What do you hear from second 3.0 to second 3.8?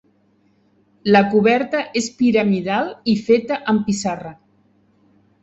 i feta